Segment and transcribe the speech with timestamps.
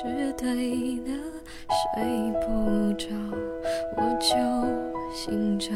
[0.00, 0.46] 是对
[1.00, 1.10] 的。
[1.68, 2.04] 睡
[2.46, 2.46] 不
[2.94, 3.08] 着，
[3.96, 4.30] 我就
[5.12, 5.70] 醒着，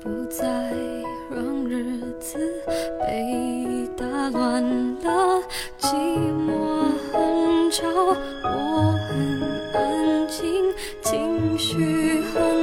[0.00, 0.44] 不再
[1.30, 2.38] 让日子
[3.00, 4.62] 被打乱
[5.00, 5.40] 了。
[5.78, 7.86] 寂寞很吵，
[8.42, 9.40] 我很
[9.74, 10.42] 安静，
[11.02, 12.55] 情绪很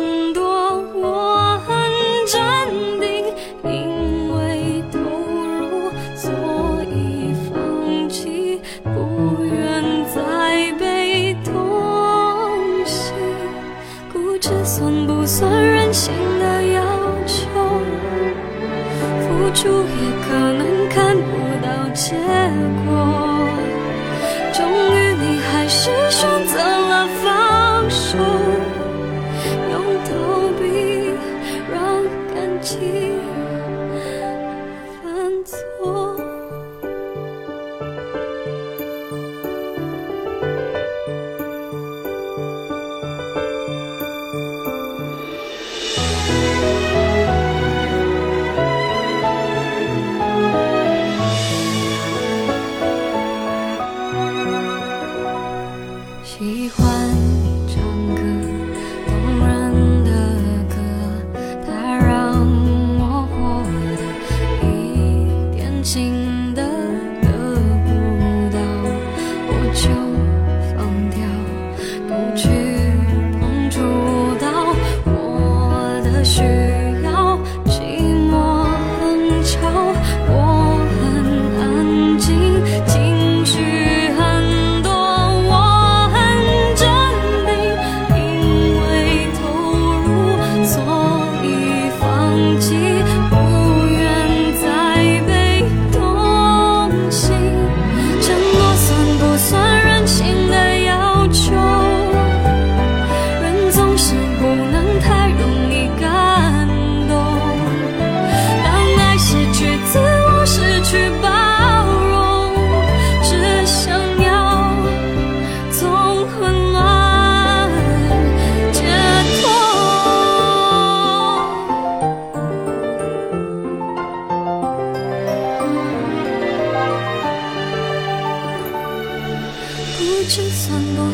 [56.44, 57.53] 喜欢。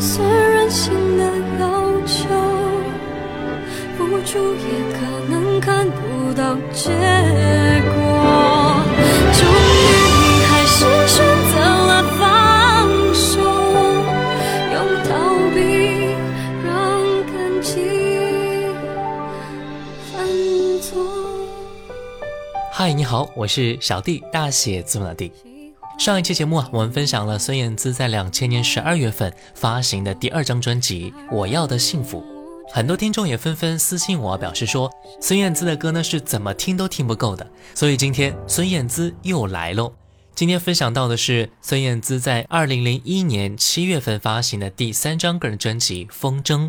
[0.00, 1.24] 不算任性的
[1.58, 1.68] 要
[2.06, 2.28] 求？
[3.98, 8.00] 付出也可能看不到结果。
[9.34, 11.22] 终于，你还是选
[11.52, 13.40] 择了放手，
[14.72, 15.10] 用逃
[15.54, 15.58] 避
[16.64, 16.72] 让
[17.26, 17.68] 感情
[20.10, 20.16] 犯
[20.80, 20.88] 错。
[22.72, 25.30] 嗨，你好，我是小弟，大写字母的弟。
[26.00, 32.22] 上一期节目啊，我们分享了孙燕姿在两千年十二月份发行的第二张专辑《我要的幸福》。
[32.72, 34.90] 很多听众也纷纷私信我，表示说
[35.20, 37.46] 孙燕姿的歌呢是怎么听都听不够的。
[37.74, 39.92] 所以今天孙燕姿又来喽。
[40.34, 46.60] 今天分享到的是孙燕姿在二零零一年七月份发行的第三张个人专辑《风筝》。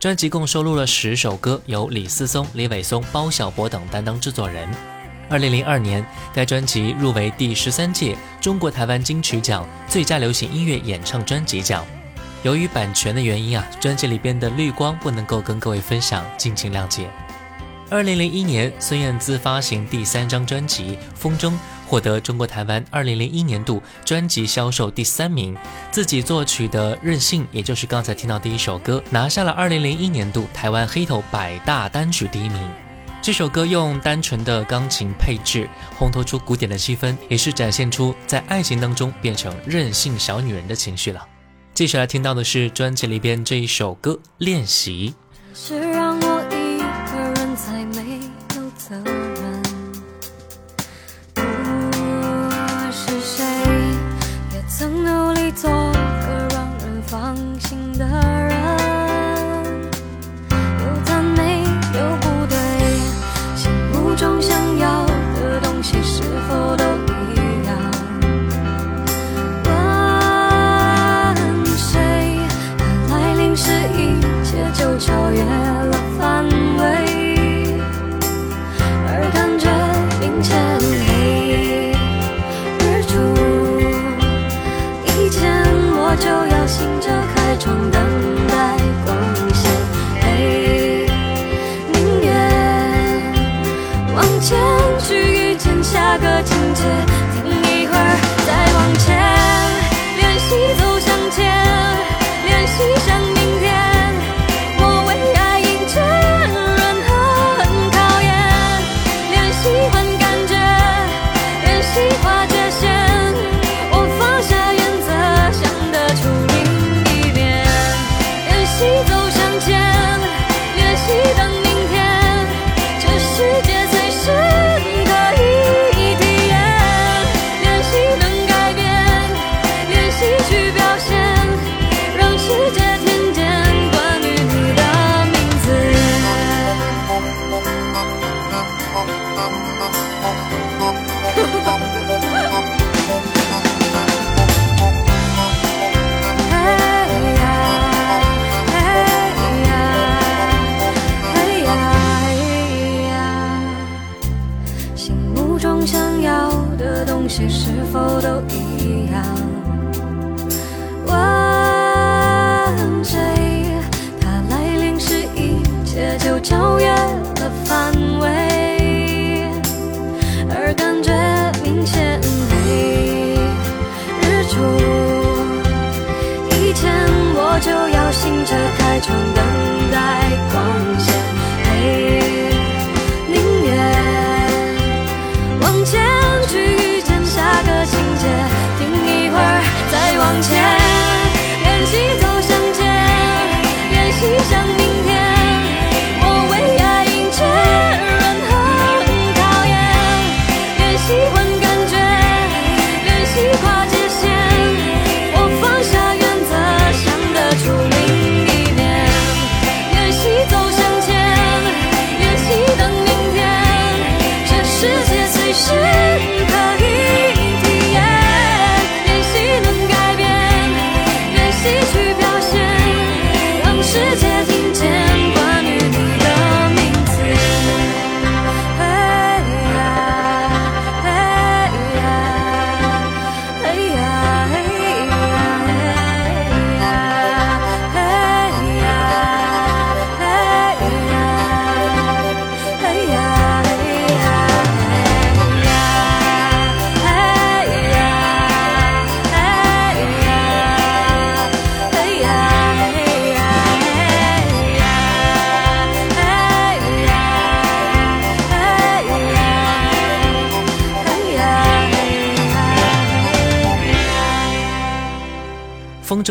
[0.00, 4.68] 专辑共收录了十首歌，由李思松、李伟松、包小柏等担当制作人。
[5.34, 11.84] 二零零二年，该专辑入围第十三届中国台湾金曲奖最佳流行音乐演唱专辑奖。
[12.44, 17.10] 由于版权的原因啊，专辑里边的绿光不能够跟各位分享，敬请谅解。
[17.90, 21.50] 二零零一年，孙燕姿发行第三张专辑《风筝》，
[21.88, 25.56] 获得中国台湾2001年度专辑销售第三名。
[25.90, 32.83] 自己作曲的《任性》，也就是刚才听到第一首歌，拿下了2001年度台湾黑头百大单曲第一名。
[33.24, 35.66] 这首歌用单纯的钢琴配置，
[35.98, 41.26] 烘托出古典的气氛，也是展现出在爱情当中变成任性小女人的情绪了。
[41.72, 45.14] 接下来听到的是专辑里边这一首歌《练习》。
[45.58, 46.33] 是让我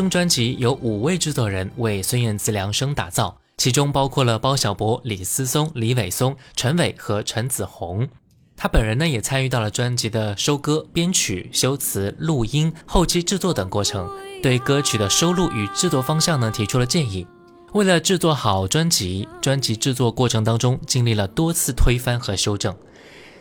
[0.10, 8.08] 专辑由五位制作人为孙燕姿量身打造，其中包括了包小柏、李思松、李伟松、陈伟和陈子红。
[8.56, 14.10] 他本人呢也参与到了专辑的收歌、编曲、修词、录音、后期制作等过程，
[14.42, 17.26] 对歌曲的收录与制作方向呢提出了建议。
[17.74, 22.76] 为了制作好专辑，专辑制作过程当中经历了多次推翻和修正。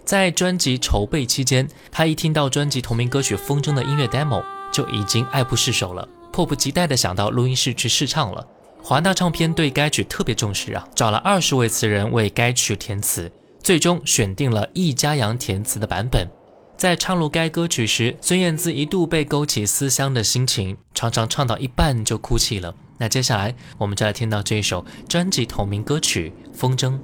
[0.04, 4.42] 在专辑筹备期间，他一听到专辑同名歌曲《风筝》的音乐 demo，
[4.72, 6.08] 就已经爱不释手了。
[6.32, 8.46] 迫不及待地想到录音室去试唱了。
[8.82, 13.30] 华纳唱片对该曲特别重视啊，找了二十位词人为该曲填词，
[13.62, 16.28] 最终选定了易家扬填词的版本。
[16.76, 22.74] 在唱录该歌曲时，孙燕姿一度被勾起思乡的心情，常常唱到一半就哭泣了。
[22.98, 26.98] 那接下来，我们就来听到这一首专辑同名歌曲《风筝》。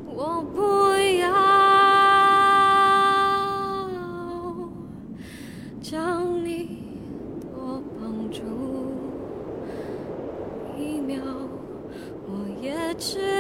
[13.01, 13.38] 我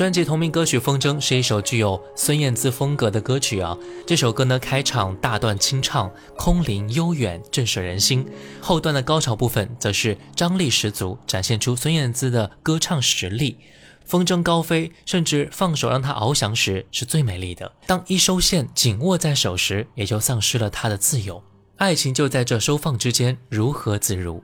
[0.00, 3.76] 专辑同名歌曲《风筝》是一首具有孙燕姿风格的歌曲啊。
[4.06, 8.24] 这首歌呢，开场大段清唱，空灵悠远，震慑人心；
[8.62, 13.58] 后段的高潮部分则是张力十足，展现出孙燕姿的歌唱实力。
[14.06, 17.70] 风筝高飞，甚至放手让它翱翔时是最美丽的。
[17.86, 21.44] 当一收线，紧握在手时，也就丧失了它的自由。
[21.76, 24.42] 爱情就在这收放之间，如何自如？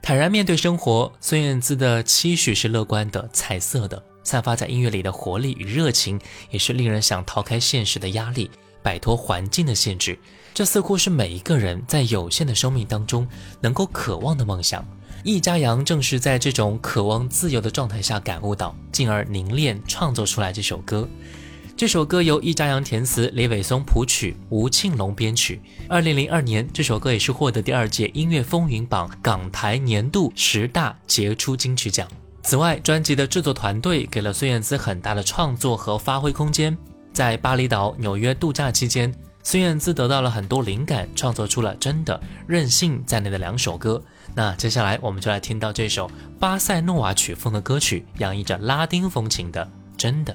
[0.00, 6.20] 坦然面对生活，孙燕姿的期许是乐观的、彩色的，散发在音乐里的活力与热情，
[6.50, 8.50] 也是令人想逃开现实的压力，
[8.82, 10.18] 摆脱环境的限制。
[10.52, 13.26] 这似乎是每一个人在有限的生命当中
[13.62, 14.86] 能够渴望的梦想。
[15.24, 21.08] 易家扬正是在这种渴望自由的状态下感悟到，进而凝练创作出来这首歌。
[21.74, 25.58] 这首歌由易家扬填词，李伟松谱曲，吴庆隆编曲。
[25.88, 32.06] 二零零二年，这首歌也是获得第二届音乐风云榜港台年度十大杰出金曲奖。
[32.48, 36.74] 此外，专辑的制作团队给了孙燕姿很大的创作和发挥空间。
[37.12, 44.02] 在巴厘岛、纽约度假期间，孙燕姿得到了很多灵感，创作出了《真的》《任性》在内的两首歌。
[44.34, 49.62] 那接下来我们就来听到这首巴塞诺瓦曲风的歌曲，洋溢着拉丁风情的
[49.98, 50.34] 《真的》。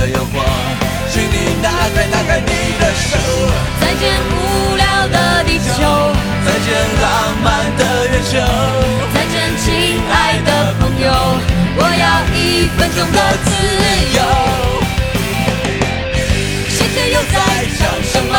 [0.00, 0.40] 的诱惑，
[1.12, 3.18] 请你打开打开你的手。
[3.80, 5.68] 再见无聊的地球，
[6.46, 8.40] 再见浪漫的月球，
[9.12, 11.12] 再见亲爱的朋友，
[11.76, 12.38] 我要一
[12.78, 13.48] 分钟的自
[14.16, 14.18] 由。
[16.70, 17.36] 世界又在
[17.78, 18.34] 讲什么？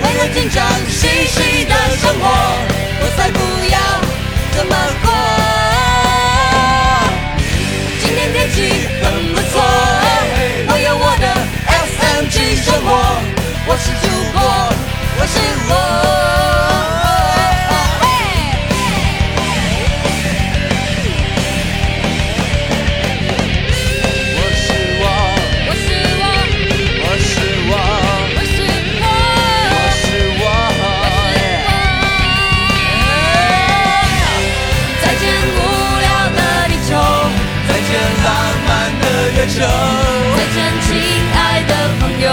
[0.00, 0.56] 为了紧张
[0.88, 2.24] 兮兮的生活，
[3.02, 3.38] 我才不
[3.70, 3.76] 要
[4.56, 5.15] 这么过。
[12.88, 12.90] 我，
[13.66, 14.38] 我是主播，
[15.18, 15.34] 我是
[15.68, 15.70] 我。
[24.38, 24.64] 我是
[25.02, 25.04] 我，
[25.66, 25.86] 我是
[26.20, 26.24] 我，
[27.02, 27.34] 我是
[27.66, 27.72] 我，
[28.36, 28.56] 我是
[29.00, 29.04] 我，
[29.72, 30.04] 我是
[30.40, 30.44] 我。
[35.02, 35.58] 再见无
[36.04, 36.90] 聊的地球，
[37.66, 37.90] 再见
[38.24, 38.26] 浪
[38.66, 38.70] 漫
[39.00, 39.58] 的月球，
[40.36, 40.88] 再见亲
[41.34, 42.24] 爱的朋友，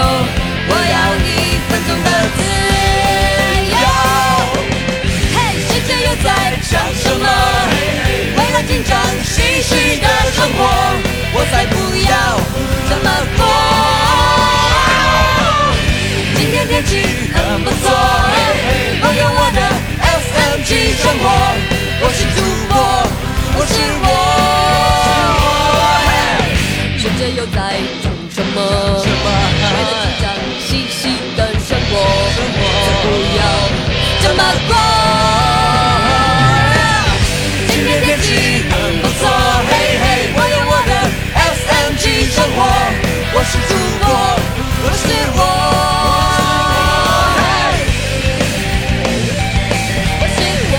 [0.68, 1.28] 我要一
[1.68, 2.38] 分钟的自
[3.72, 3.86] 由。
[5.34, 5.36] 嘿，
[5.68, 6.26] 世界又在
[6.62, 7.26] 想什么？
[8.36, 10.58] 为了紧张嬉戏的生活，
[11.34, 12.12] 我才不要
[12.88, 13.40] 这么过。
[16.36, 16.90] 今天天气
[17.32, 17.82] 很不错，
[19.02, 19.60] 我有我的
[20.00, 20.70] SMG
[21.02, 21.24] 生活，
[22.00, 22.74] 我是主播，
[23.56, 24.06] 我是我。
[26.98, 27.58] 世界又在
[43.44, 44.08] 是祖国，
[44.82, 45.04] 我是
[45.36, 45.40] 我。
[47.36, 47.40] 嘿
[50.18, 50.36] 我是
[50.72, 50.74] 我。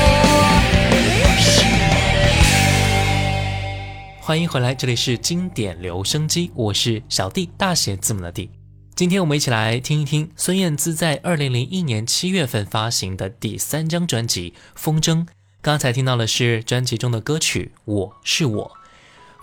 [4.19, 8.49] 欢迎回来，这里是经典留声机，我是小弟，大写字母的弟。
[8.95, 15.17] 今天我们一起来听一听孙燕姿在二零零一年七月份发行的第三张专辑《风筝》。
[15.61, 18.63] 刚才听到的是专辑中的歌曲《我是我》。《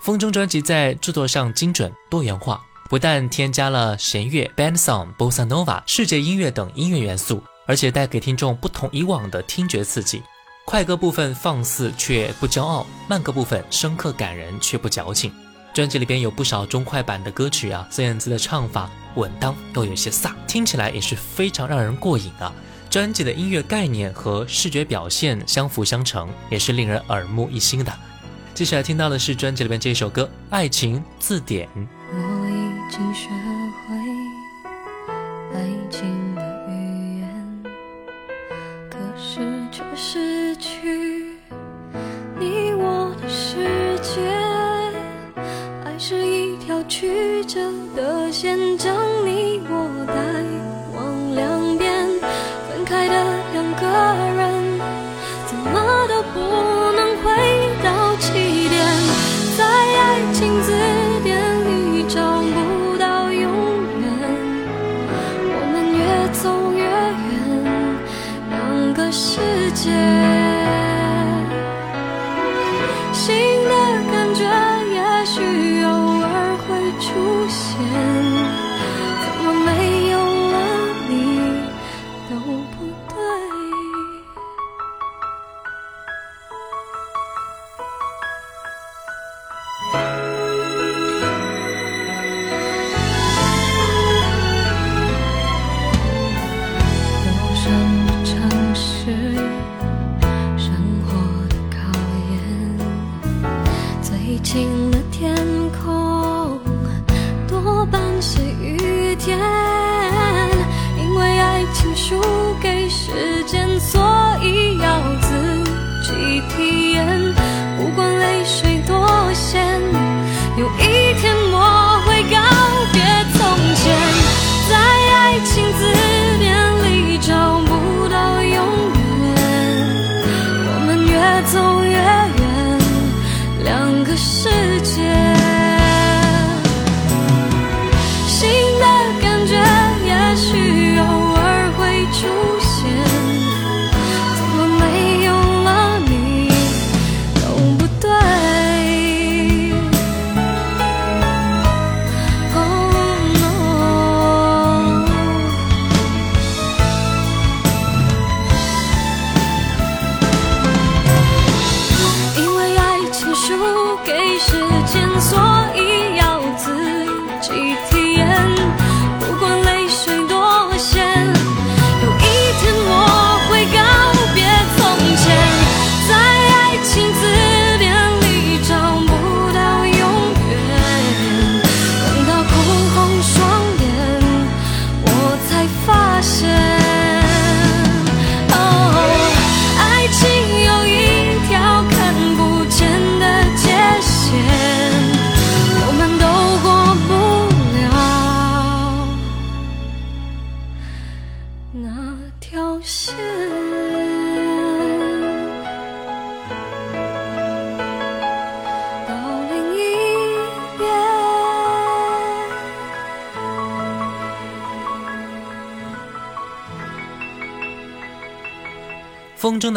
[0.01, 10.21] 风筝》专辑在制作上精准多元化，不但添加了弦乐、band song、bossa nova、世界音乐等音乐元素，而且带给听众不同以往的听觉刺激。
[10.63, 15.33] 快歌部分放肆却不骄傲，慢歌部分深刻感人却不矫情。
[15.73, 22.53] 专辑里边有不少中快板的歌曲啊，孙燕姿的唱法稳当又有些飒，听起来也是非常让人过瘾啊。
[22.91, 27.91] 专辑的音乐概念和视觉表现相辅相成，也是令人耳目一新的。
[28.53, 31.67] 接下来听到的是专辑里边这首歌《爱情字典》。
[32.99, 33.42] 我已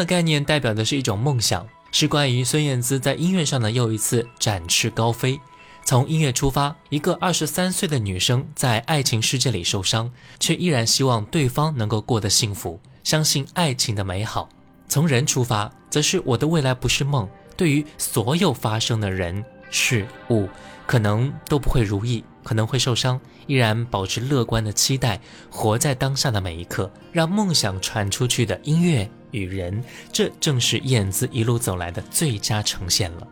[0.07, 5.39] 概念代表的是一种梦想，是关于孙燕姿在音乐上的又一次展翅高飞。
[5.85, 14.49] 从音乐出发，一个二十三岁的女生在爱情世界里受伤，却依然希望对方能够过得幸福，相信爱情的美好。
[14.89, 20.49] 从人出发，则是我的未来不是梦，对于所有发生的人事物，
[20.87, 33.27] 可能都不会如意，可能会受伤，依然保持乐观的期待，活在当下的每一刻，让梦想传出去的音乐与人，这正是燕姿一路走来的最佳呈现了。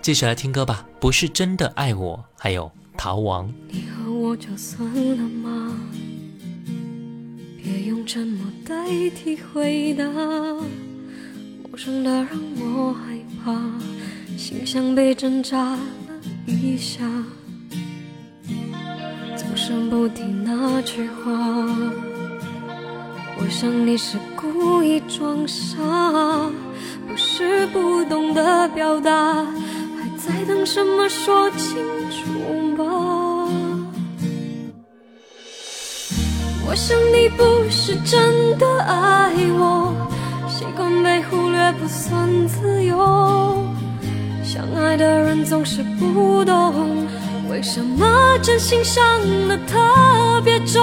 [0.00, 3.52] 继续来听歌吧，不是真的爱我，还有逃亡。
[3.68, 5.80] 你和我就算了吗？
[7.62, 8.74] 别用沉默代
[9.16, 13.52] 替回答，陌生的让我害怕，
[14.46, 15.78] 心像被针扎了
[16.44, 17.00] 一下，
[19.34, 21.32] 总是不提那句话。
[23.38, 25.78] 我想你是故意装傻，
[27.08, 31.08] 不是不懂得表达，还在等什么？
[31.08, 31.78] 说清
[32.10, 32.84] 楚吧。
[36.68, 39.90] 我想你不是真的爱我，
[40.46, 43.64] 习惯被忽略不算自由。
[44.44, 47.06] 相爱的人总是不懂，
[47.50, 48.06] 为什么
[48.42, 49.02] 真心伤
[49.48, 50.82] 得特别重。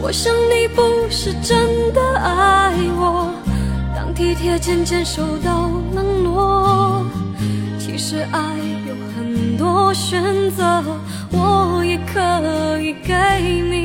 [0.00, 3.28] 我想你不是真的爱我，
[3.94, 7.04] 当体贴渐渐受到冷落。
[7.76, 8.40] 其实爱
[8.86, 10.84] 有很多选择，
[11.32, 13.14] 我也可以给
[13.68, 13.75] 你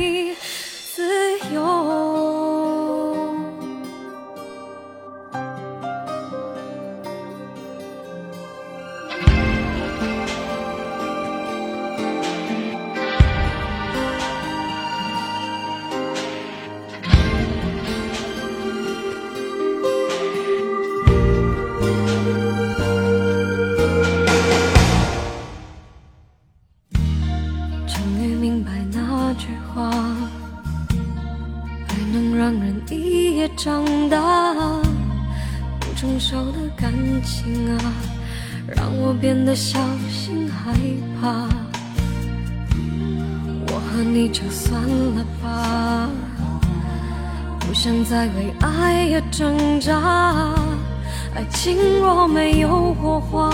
[51.64, 53.48] 心若没有火花，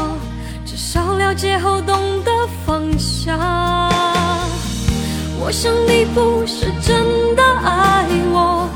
[0.65, 1.95] 至少了解后懂
[2.25, 2.33] 得
[2.65, 3.37] 放下。
[5.39, 8.67] 我想你不是真的爱我，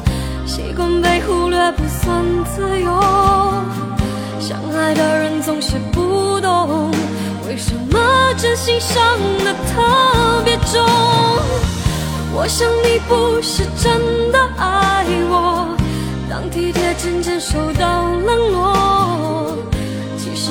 [0.44, 2.92] 习惯被忽略不算自由。
[4.38, 6.90] 相爱的人总是不懂，
[7.48, 7.98] 为什么
[8.36, 9.02] 真心伤
[9.42, 10.84] 得特别重。
[12.34, 15.74] 我想你不是真的爱我，
[16.28, 19.01] 当体贴渐渐受到冷落。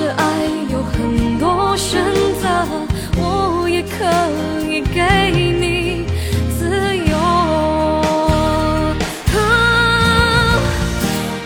[0.01, 0.23] 是爱
[0.71, 2.03] 有很多选
[2.41, 2.47] 择，
[3.17, 4.03] 我也可
[4.67, 6.07] 以给你
[6.57, 6.65] 自
[6.97, 7.15] 由。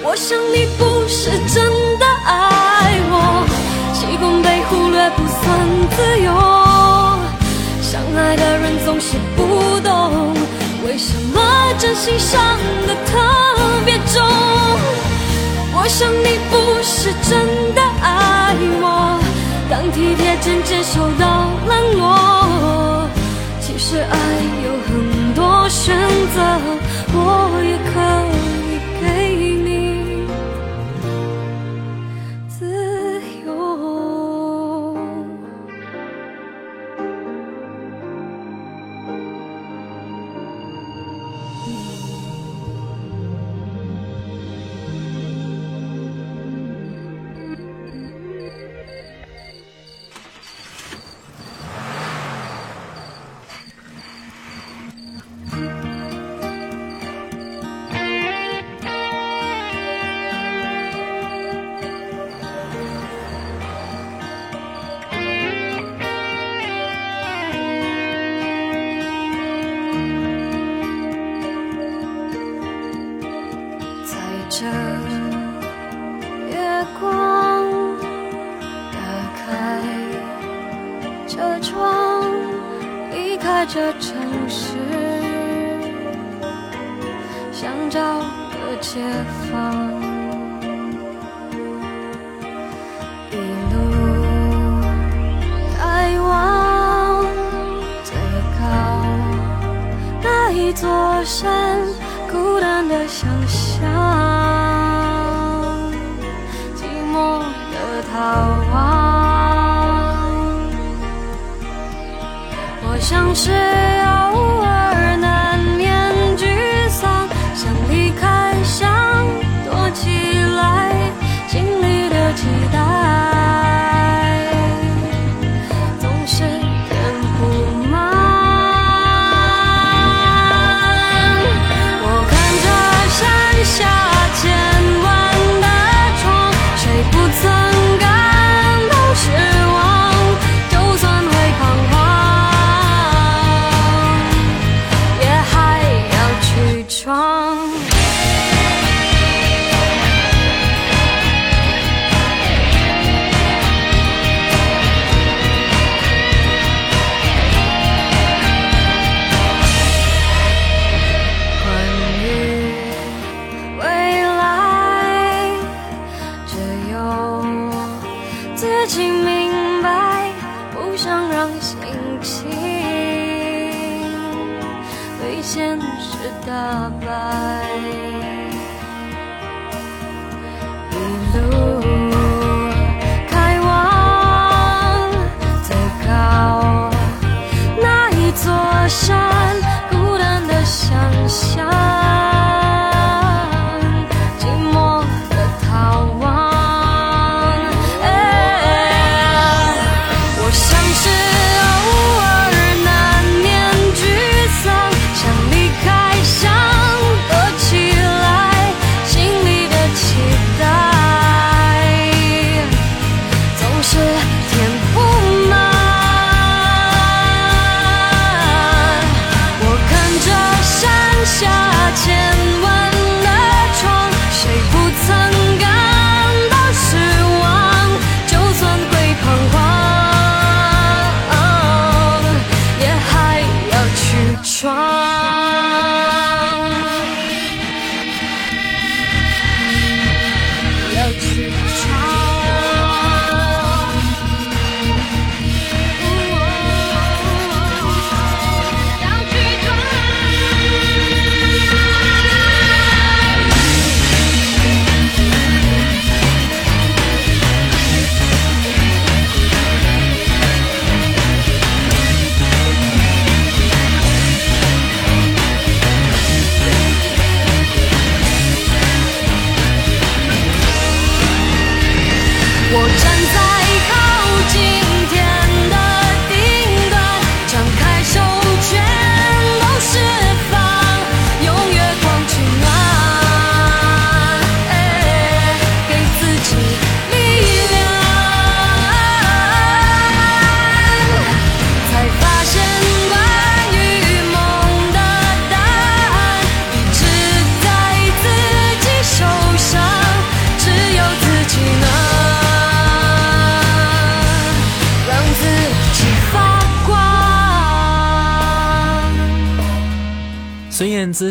[0.01, 1.65] 我想你不是真
[1.99, 3.45] 的爱我，
[3.93, 5.43] 习惯被忽略不算
[5.91, 6.31] 自由。
[7.81, 10.33] 相爱的人总是不懂，
[10.87, 11.41] 为什么
[11.77, 13.19] 真心伤的特
[13.83, 14.23] 别重。
[15.73, 17.84] 我想你不是真的。
[19.69, 23.10] 当体贴渐渐受到冷落
[23.60, 24.17] 其实爱
[24.63, 25.97] 有很多选
[26.34, 26.94] 择。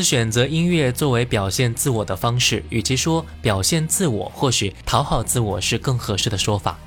[0.04, 6.78] 选择音乐作为表现自我的方式，与其说表现自我，或许讨好自我是更合适的说法。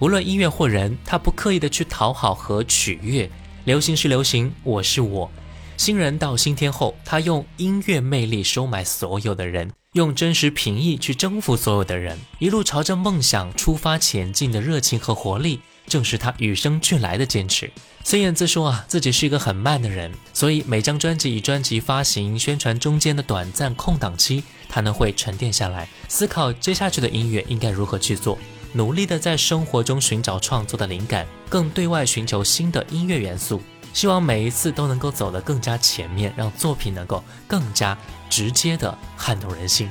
[0.00, 3.30] 无论音乐或人，他不刻意的去讨好和取悦。
[3.64, 5.30] 流行是流行，我是我。
[5.76, 17.70] 新人到新天后，他用音乐魅力收买所有的人，用真实平易去征服所有的人，一路朝着梦想出发前进的热情和活力，正是他与生俱来的坚持。
[18.06, 28.38] 孙燕姿说啊，自己是一个很慢的人，所以每张专辑与专辑发行、宣传中间的短暂空档期，她呢会沉淀下来，思考接下去的音乐应该如何去做，
[28.74, 33.60] 努力的在生活中寻找创作的灵感，更对外寻求新的音乐元素。
[33.94, 37.96] 希望每一次都能够走得更加前面，让作品能够更加
[38.28, 39.90] 直接的撼动人心。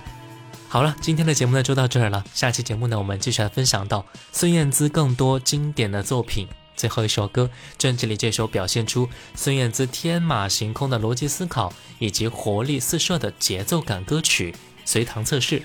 [0.70, 2.24] 好了，今天的节目呢就到这儿了。
[2.32, 6.48] 下期节目呢，我们继续来分享到孙燕姿更多经典的作品。
[6.76, 14.52] 最后一首歌，专辑里这首表现出孙燕姿天马行空的逻辑思考以及活力四射的节奏感歌曲
[14.86, 15.60] 《随堂测试》。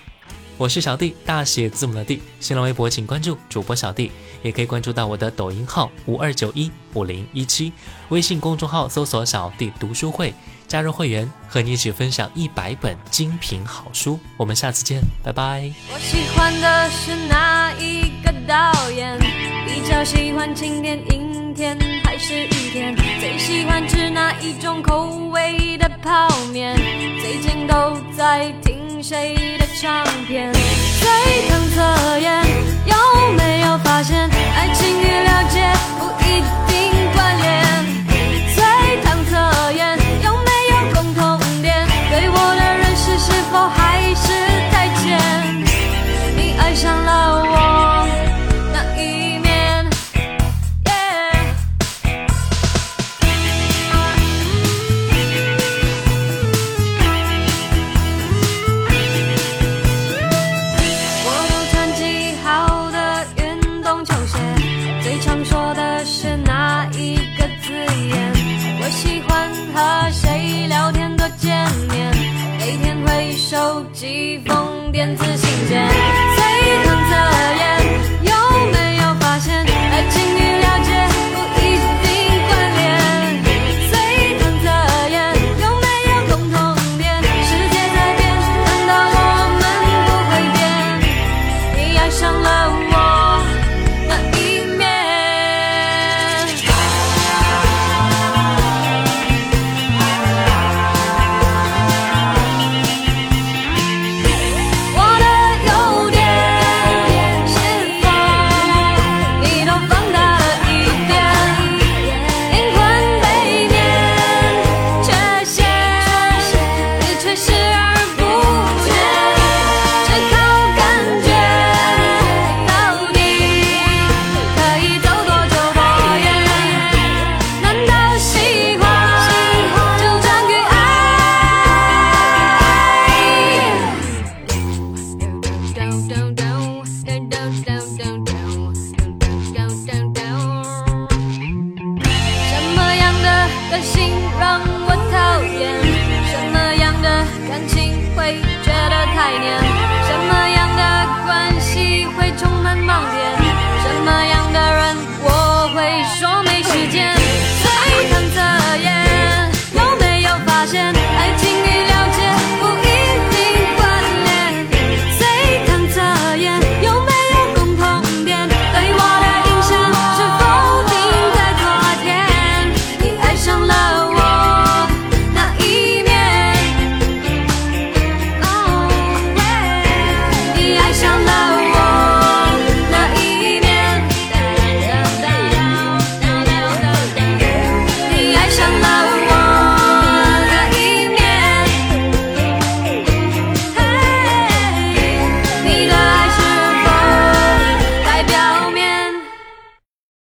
[0.57, 2.21] 我是小弟，大写字母的弟。
[2.41, 4.11] 新浪微博请关注主播小弟，
[4.43, 7.73] 也可以关注到我的抖音号五二九一五零一七，
[8.09, 10.35] 微信公众号搜索“小弟读书会”，
[10.69, 14.21] 加入会员，和你一起分享一百本精品好书。
[14.37, 15.69] 我们下次见，拜拜。
[15.93, 19.19] 我喜欢的是哪一个导演？
[19.67, 22.95] 比较喜欢晴天、阴天还是雨天？
[23.19, 26.77] 最喜欢吃哪一种口味的泡面？
[27.21, 28.77] 最近都在听。
[29.01, 30.53] 谁的唱片？
[30.53, 31.09] 随
[31.49, 32.45] 堂测验，
[32.85, 36.43] 有没有发现，爱情与了解不一